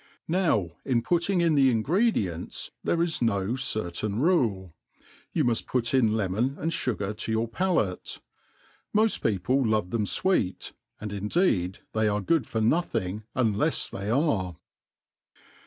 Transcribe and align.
Now 0.33 0.71
in 0.83 1.03
putting 1.03 1.41
in 1.41 1.53
the 1.53 1.69
ingredients 1.69 2.71
there 2.83 3.03
is 3.03 3.21
no 3.21 3.55
certain 3.55 4.17
rule. 4.17 4.73
You 5.31 5.43
muft 5.43 5.67
put 5.67 5.93
in 5.93 6.17
lemon, 6.17 6.57
and 6.57 6.71
fugar 6.71 7.15
to 7.17 7.31
your 7.31 7.47
^palate,' 7.47 8.19
]^Jofl 8.95 9.21
people 9.21 9.63
love 9.63 9.91
them 9.91 10.05
fweet; 10.05 10.71
and 10.99 11.13
indeed 11.13 11.81
they 11.93 12.07
are 12.07 12.19
good 12.19 12.47
for 12.47 12.61
nothing 12.61 13.25
unlefs 13.35 13.91
they 13.91 14.09
are. 14.09 14.55